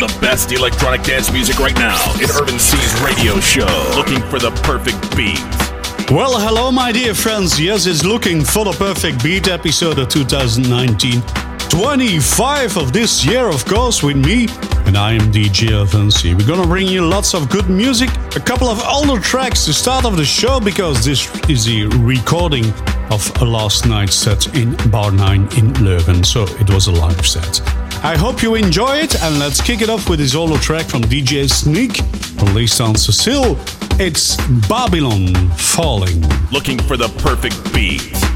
[0.00, 3.66] The best electronic dance music right now in Urban C's radio show.
[3.94, 5.38] Looking for the perfect beat.
[6.10, 7.60] Well, hello, my dear friends.
[7.60, 11.20] Yes, it's looking for the perfect beat episode of 2019.
[11.68, 14.48] 25 of this year, of course, with me,
[14.86, 16.34] and I am DJ Urban C.
[16.34, 20.06] We're gonna bring you lots of good music, a couple of older tracks to start
[20.06, 22.64] off the show because this is a recording
[23.10, 27.26] of a last night's set in Bar 9 in Leuven, so it was a live
[27.26, 27.60] set.
[28.02, 31.02] I hope you enjoy it, and let's kick it off with this solo track from
[31.02, 32.00] DJ Sneak,
[32.46, 33.58] released on Cecille.
[34.00, 34.36] It's
[34.68, 36.22] Babylon Falling.
[36.50, 38.29] Looking for the perfect beat.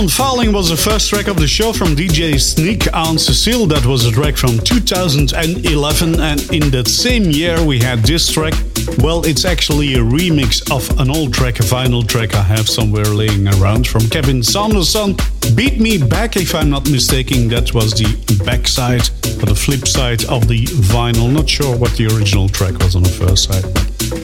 [0.00, 3.66] Babylon Falling was the first track of the show from DJ Sneak on Cecille.
[3.66, 8.54] That was a track from 2011, and in that same year we had this track.
[9.02, 13.04] Well, it's actually a remix of an old track, a vinyl track I have somewhere
[13.04, 15.16] laying around from Kevin Saunderson.
[15.54, 18.08] Beat Me Back, if I'm not mistaken, that was the
[18.46, 19.06] backside
[19.42, 20.64] or the flip side of the
[20.94, 21.30] vinyl.
[21.30, 23.66] Not sure what the original track was on the first side.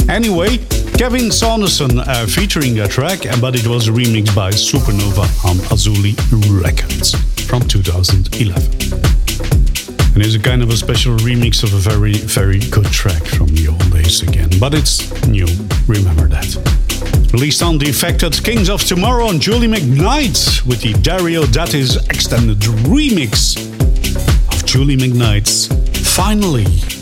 [0.08, 0.56] Anyway,
[0.98, 6.16] Kevin Saunderson uh, featuring that track, but it was remixed by Supernova on Azuli
[6.62, 7.14] Records
[7.46, 8.72] from 2011.
[10.14, 13.48] And it's a kind of a special remix of a very, very good track from
[13.48, 14.48] the old days again.
[14.58, 15.46] But it's new,
[15.87, 16.56] remember that.
[17.31, 23.56] Released on Defected Kings of Tomorrow on Julie McKnight with the Dario D'Attis extended remix
[24.50, 25.66] of Julie McKnight's
[26.16, 26.95] Finally.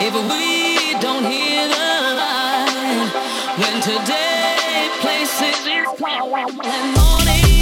[0.00, 3.08] if we don't hear the line
[3.58, 5.84] when today places you
[6.94, 7.53] morning.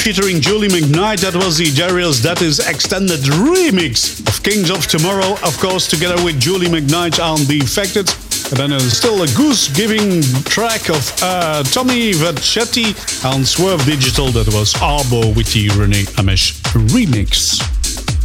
[0.00, 1.20] Featuring Julie McKnight.
[1.20, 6.40] That was the Dario D'Attis extended remix of Kings of Tomorrow, of course, together with
[6.40, 8.08] Julie McKnight on Defected.
[8.48, 14.28] And then there's still a goose giving track of uh, Tommy Vercetti on Swerve Digital.
[14.28, 16.56] That was Arbo with the Rene Amesz
[16.88, 17.60] remix.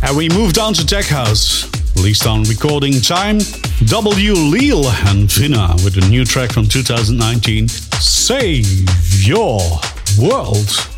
[0.02, 1.70] And we moved on to Tech House.
[1.98, 3.40] Released on recording time,
[3.88, 4.34] W.
[4.34, 8.66] Leal and Vina with a new track from 2019, Save
[9.28, 9.60] Your
[10.18, 10.95] World.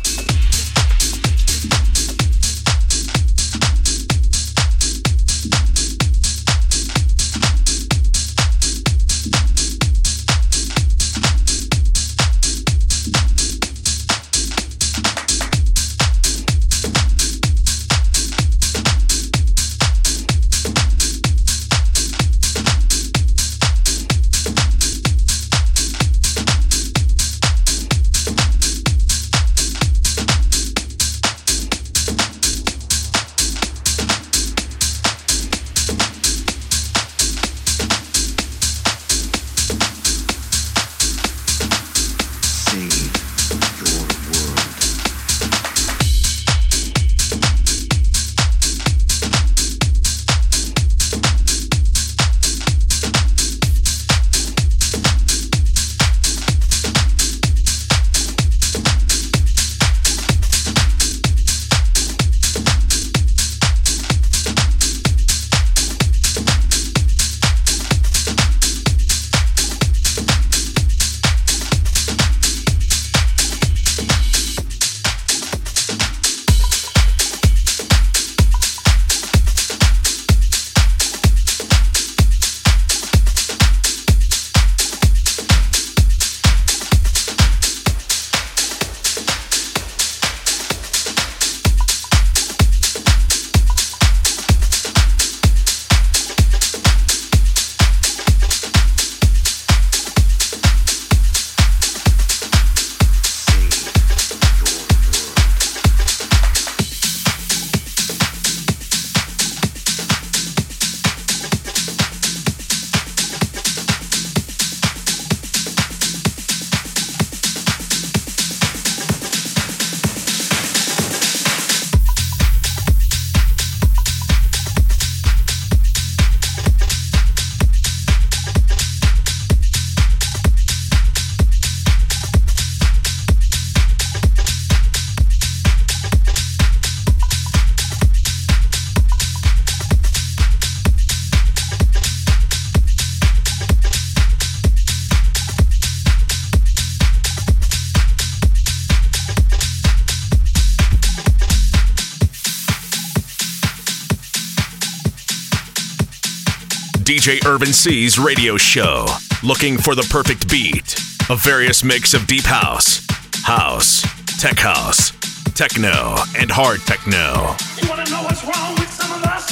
[157.28, 159.04] DJ Irvin C's radio show.
[159.42, 160.94] Looking for the perfect beat.
[161.28, 163.06] A various mix of deep house,
[163.44, 164.00] house,
[164.40, 165.10] tech house,
[165.52, 167.52] techno, and hard techno.
[167.76, 169.44] You wanna know what's wrong with some of us?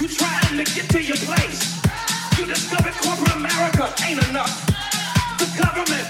[0.00, 1.76] You trying to get to your place.
[2.38, 4.64] You discovered corporate America ain't enough.
[5.36, 6.03] The government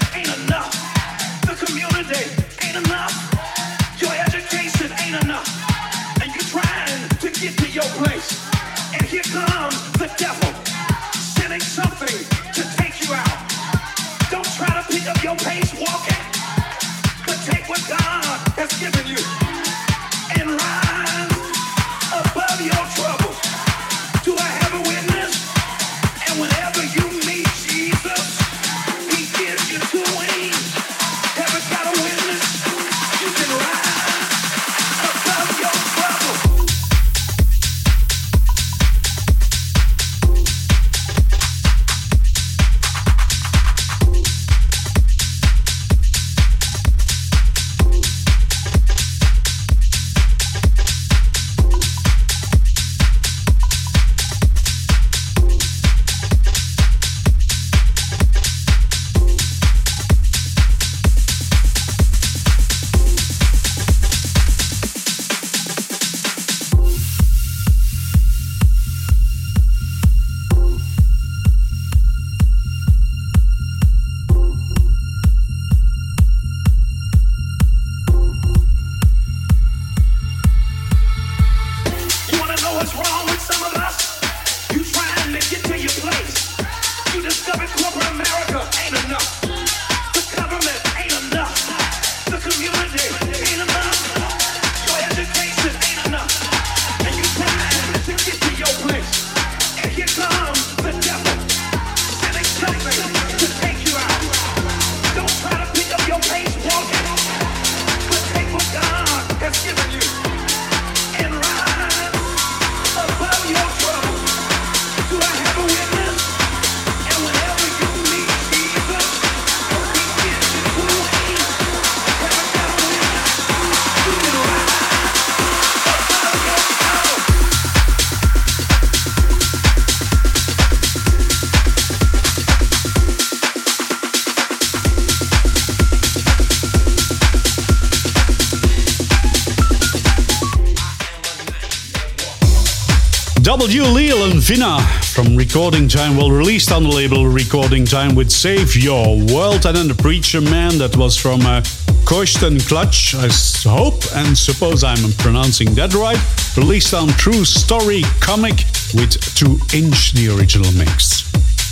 [143.57, 143.83] W.
[143.83, 144.81] Leal and Vina
[145.13, 149.77] from Recording Time, well released on the label Recording Time with Save Your World, and
[149.77, 151.61] then the Preacher Man that was from uh,
[152.03, 153.29] Koisten Clutch, I
[153.69, 156.19] hope and suppose I'm pronouncing that right,
[156.57, 161.23] released on True Story Comic with 2 Inch, the original mix.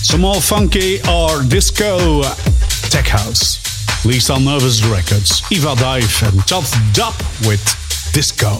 [0.07, 2.23] Some more funky or disco
[2.89, 3.59] tech house,
[4.05, 7.13] released on Nervous Records, Eva Dive and Tough Dub
[7.45, 7.61] with
[8.13, 8.57] Disco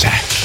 [0.00, 0.35] Tech.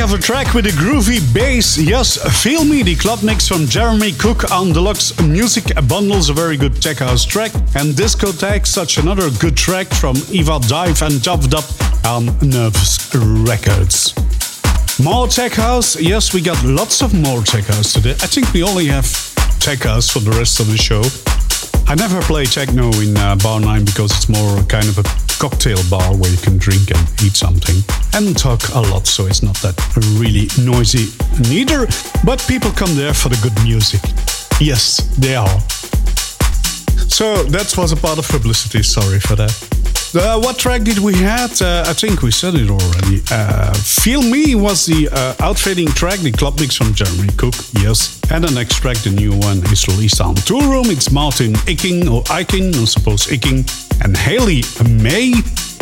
[0.00, 1.76] Of a track with a groovy bass.
[1.76, 6.56] Yes, Feel Me, the club mix from Jeremy Cook on Deluxe Music Bundles, a very
[6.56, 7.52] good tech house track.
[7.74, 11.64] And Discotheque, such another good track from Eva Dive and Dubbed Up
[12.06, 14.14] on Nervous Records.
[15.02, 16.00] More tech house.
[16.00, 18.12] Yes, we got lots of more tech house today.
[18.22, 19.04] I think we only have
[19.58, 21.02] tech house for the rest of the show.
[21.90, 25.04] I never play techno in uh, Bar 9 because it's more kind of a
[25.40, 27.82] cocktail bar where you can drink and eat something
[28.14, 29.76] and talk a lot, so it's not that
[30.18, 31.12] really noisy
[31.48, 31.86] neither.
[32.24, 34.00] But people come there for the good music.
[34.60, 35.60] Yes, they are.
[37.08, 39.52] So that was a part of publicity, sorry for that.
[40.14, 41.60] Uh, what track did we have?
[41.60, 43.20] Uh, I think we said it already.
[43.30, 48.18] Uh, Feel Me was the uh, outfitting track, the club mix from Jeremy Cook, yes.
[48.30, 50.90] And the next track, the new one, is released on Toolroom.
[50.90, 53.68] It's Martin Iking, or Iking, I suppose Iking,
[54.02, 55.34] and Hayley May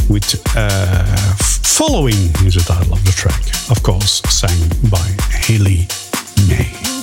[0.09, 1.37] with uh,
[1.77, 2.15] Following
[2.47, 3.43] is the title of the track.
[3.71, 5.87] Of course, sang by Hayley
[6.49, 6.96] May.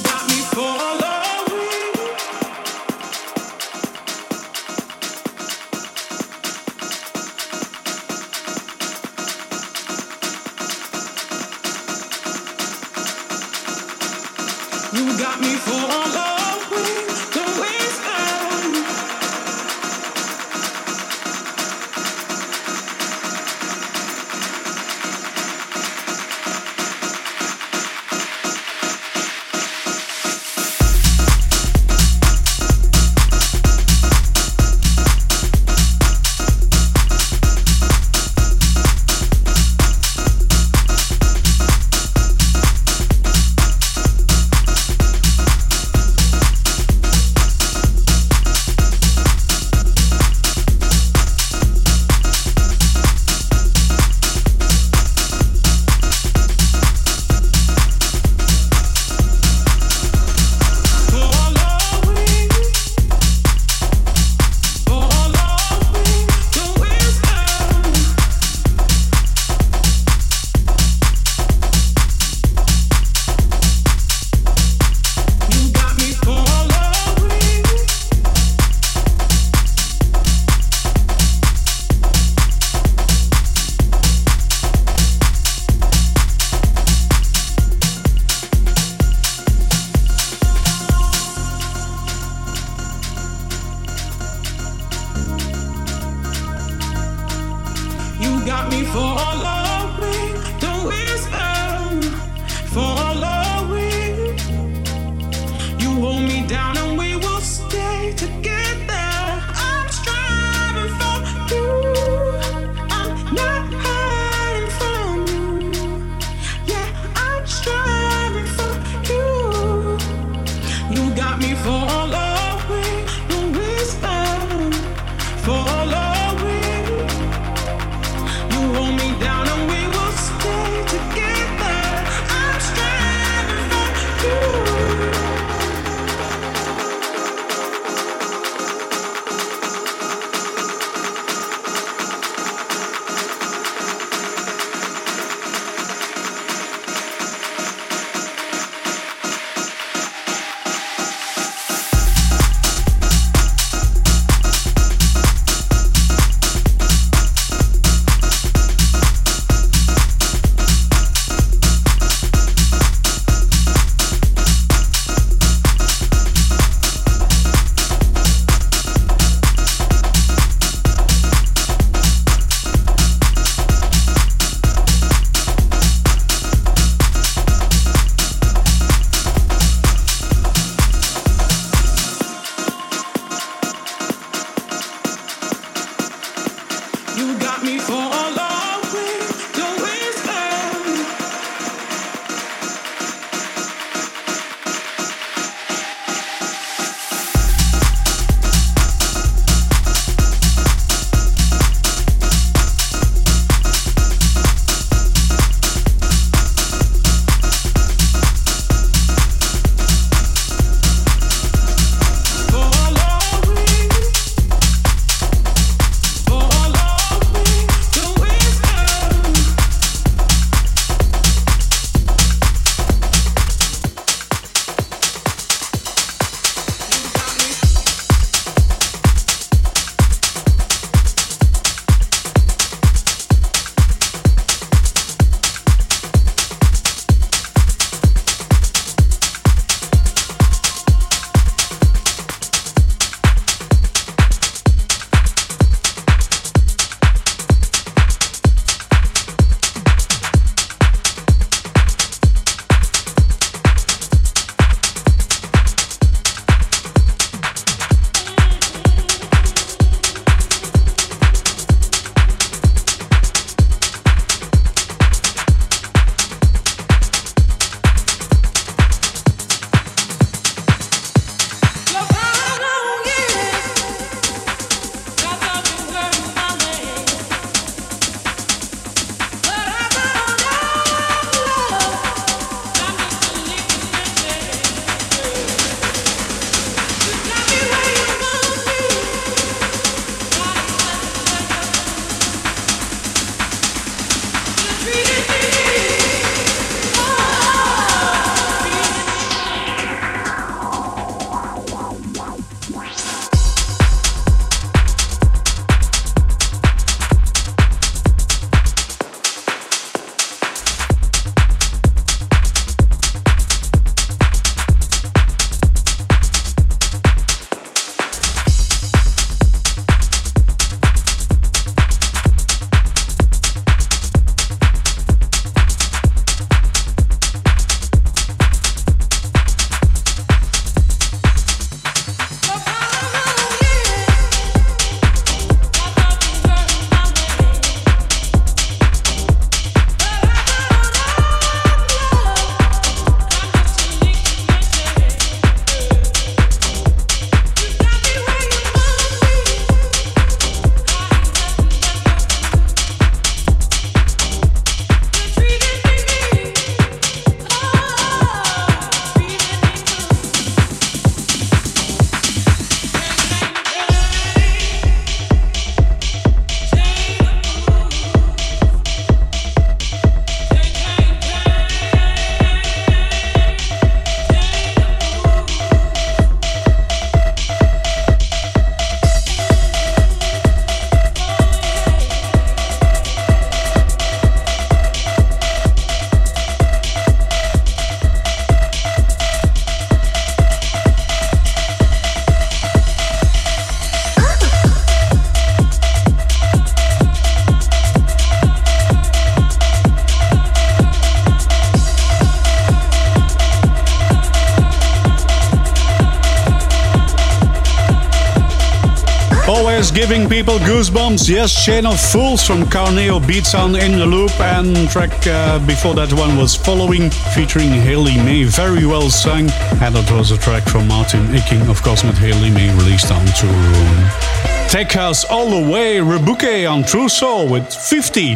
[410.03, 411.29] Giving people goosebumps.
[411.29, 414.37] Yes, Chain of Fools from Carneo Beats on in the Loop.
[414.41, 418.43] And track uh, before that one was Following, featuring Hayley May.
[418.43, 419.49] Very well sung.
[419.81, 423.25] And it was a track from Martin Ikin, of course, with Hayley May released on
[423.27, 424.69] Toolroom.
[424.69, 428.35] Take us all the way, Rebuke on True Soul with 50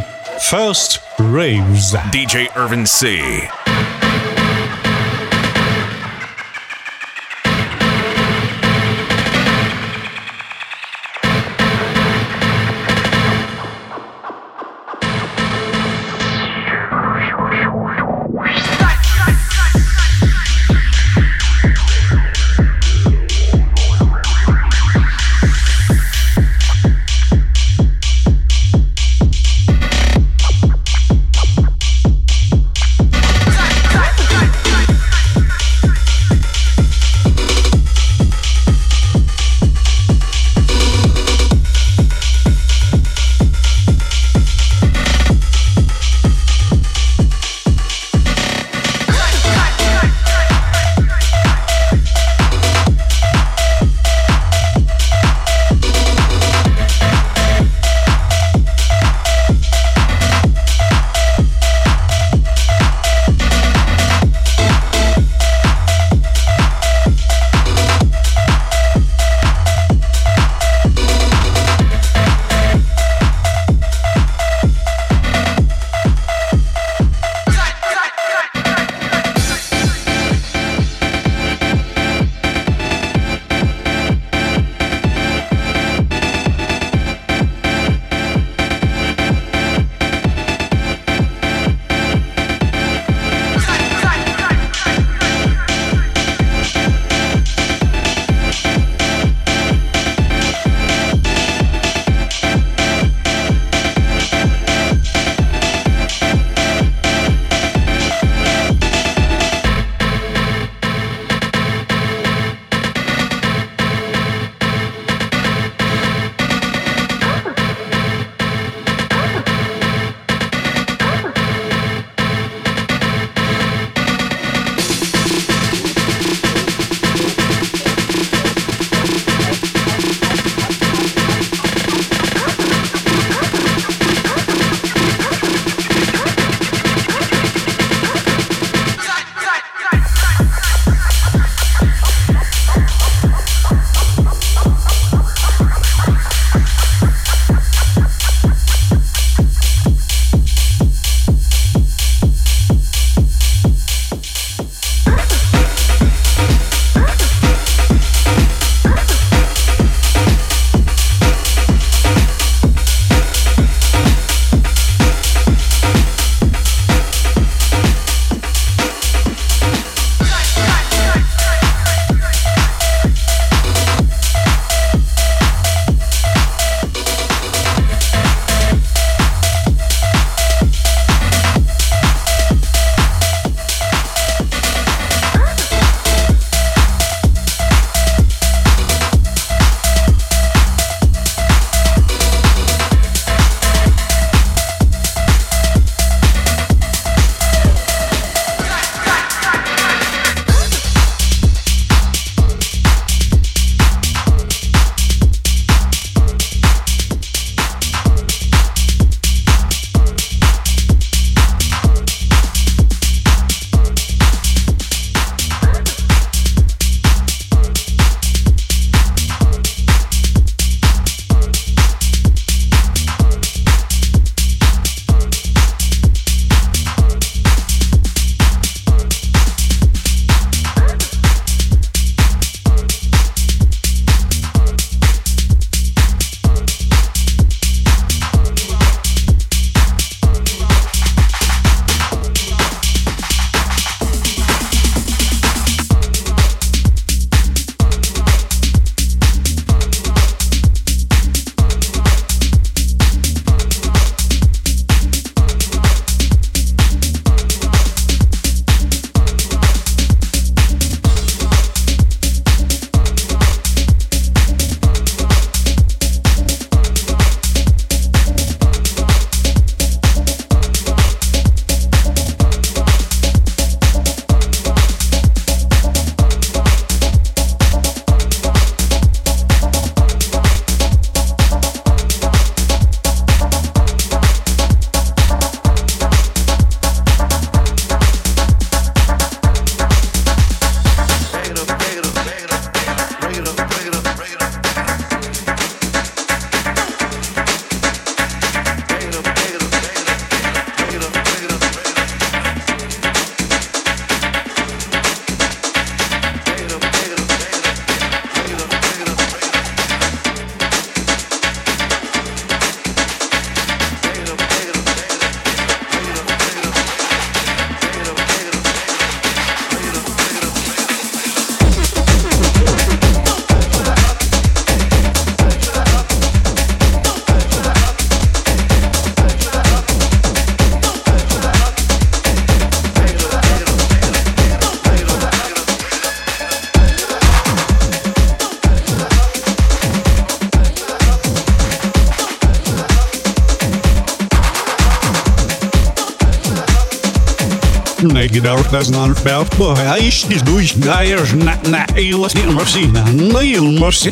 [0.49, 1.91] first raves.
[2.13, 3.66] DJ Irvin C.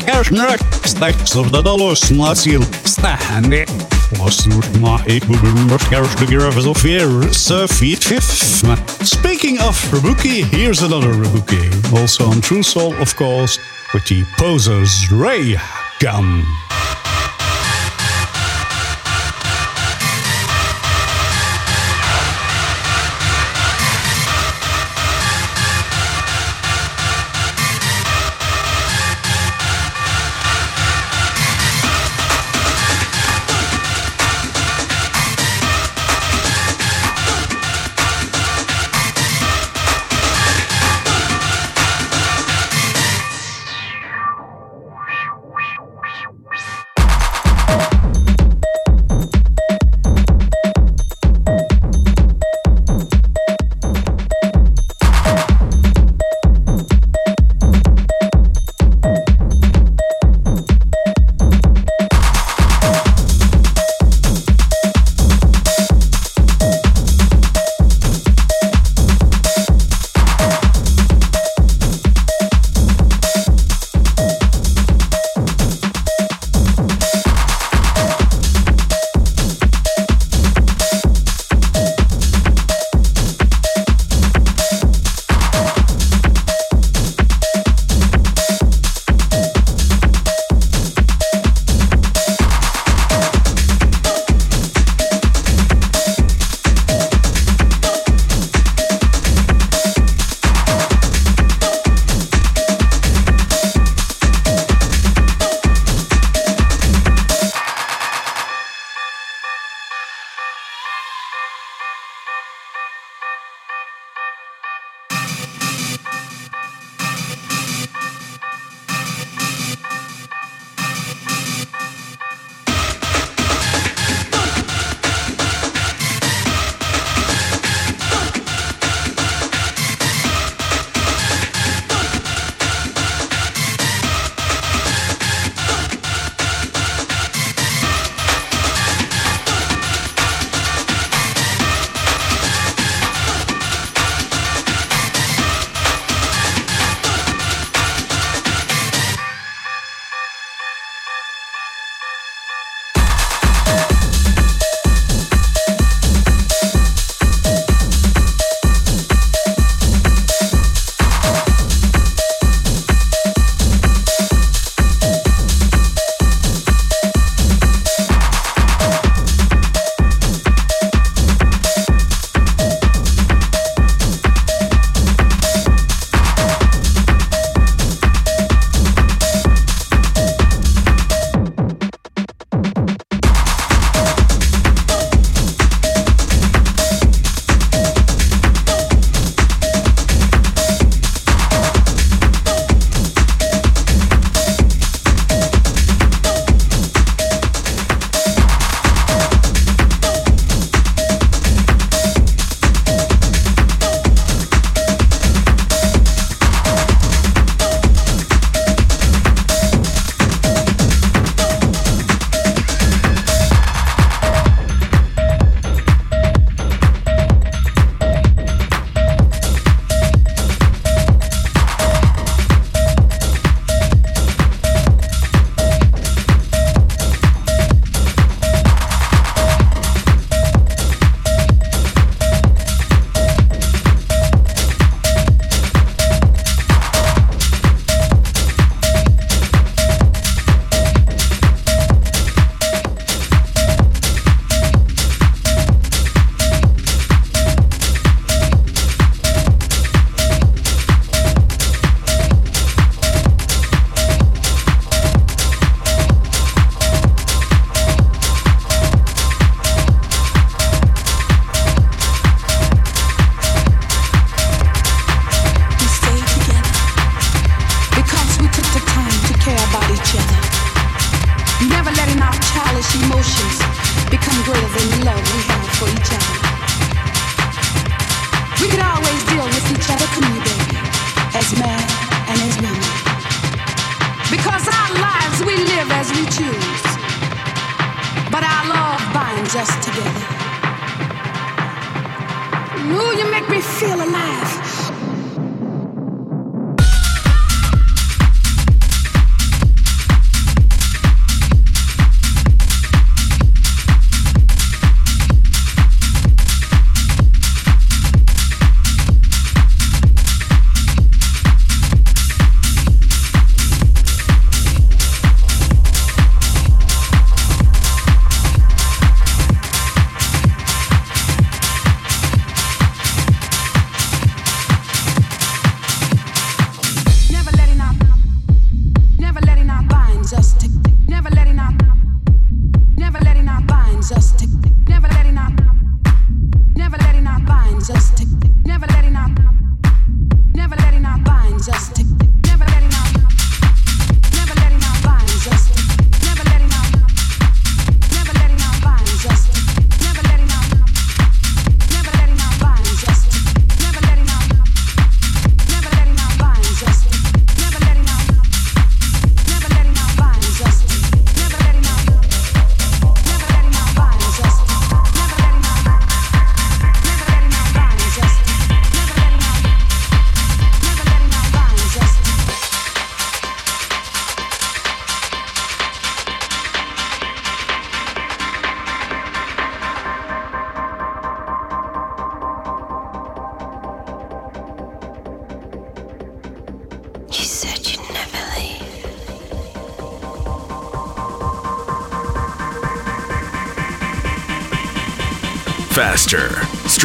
[0.05, 3.65] airnar sta of dat alles nasíl stahanne.
[4.79, 5.39] má égur
[6.65, 8.63] of fear so feet fifth.
[9.03, 13.59] Speaking of Rabuki, here's another Rabuki, also on True Soul, of course,
[13.93, 15.57] with the posers Ray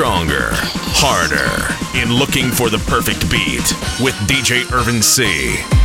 [0.01, 0.30] Gun.
[1.94, 5.80] in Looking for the Perfect Beat with DJ Irvin C.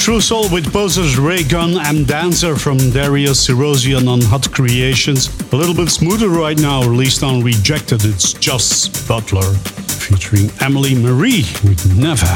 [0.00, 5.28] True Soul with Posers, Ray Gun and Dancer from Darius Syrossian on Hot Creations.
[5.52, 8.02] A little bit smoother right now, released on Rejected.
[8.04, 12.26] It's Just Butler featuring Emily Marie with Never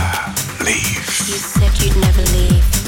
[0.62, 0.76] Leave.
[1.26, 2.83] You said you'd never leave.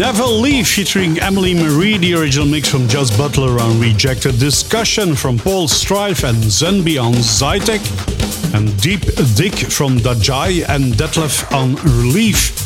[0.00, 5.36] Never Leave featuring Emily Marie, the original mix from Just Butler on Rejected Discussion from
[5.38, 7.84] Paul Strife and Zenby on Zytek,
[8.54, 9.02] and Deep
[9.36, 12.59] Dick from Dajai and Detlef on Relief.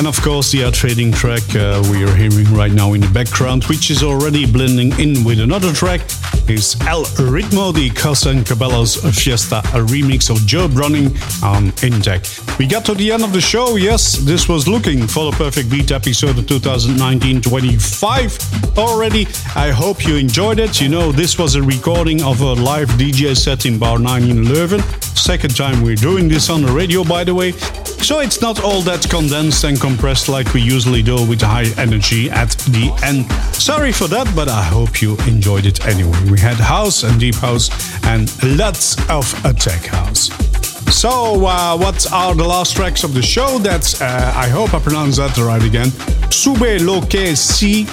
[0.00, 3.08] And of course, the air trading track uh, we are hearing right now in the
[3.08, 6.00] background, which is already blending in with another track,
[6.48, 11.08] is El Ritmo di Casa and Cabela's Fiesta, a remix of Joe Browning
[11.44, 12.58] on Intec.
[12.58, 13.76] We got to the end of the show.
[13.76, 19.26] Yes, this was looking for the perfect beat episode of 2019 25 already.
[19.54, 20.80] I hope you enjoyed it.
[20.80, 24.44] You know, this was a recording of a live DJ set in Bar 9 in
[24.44, 24.80] Leuven.
[25.14, 27.52] Second time we're doing this on the radio, by the way.
[28.02, 32.30] So it's not all that condensed and compressed like we usually do with high energy
[32.30, 33.26] at the end.
[33.52, 36.18] Sorry for that, but I hope you enjoyed it anyway.
[36.30, 37.68] We had house and deep house
[38.04, 40.30] and lots of attack house.
[40.90, 43.58] So, uh, what are the last tracks of the show?
[43.58, 45.90] That's, uh, I hope I pronounced that right again.
[46.30, 47.86] Sube Lo Que Si.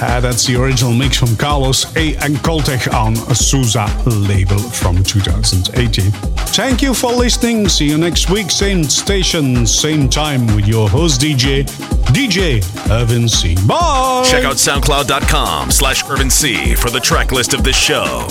[0.00, 2.14] Uh, that's the original mix from Carlos A.
[2.16, 6.10] and Coltech on Sousa label from 2018.
[6.54, 7.68] Thank you for listening.
[7.68, 11.64] See you next week, same station, same time with your host DJ,
[12.12, 13.56] DJ Irvin C.
[13.66, 14.24] Bye!
[14.30, 18.26] Check out soundcloud.com slash Irvin C for the track list of this show.